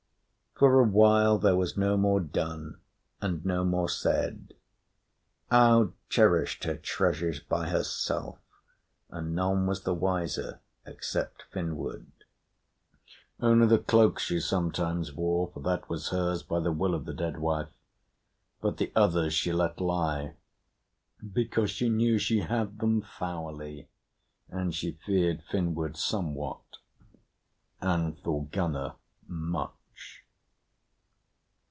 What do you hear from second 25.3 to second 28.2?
Finnward somewhat and